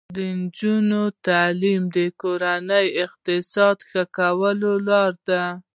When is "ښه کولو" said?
3.89-4.71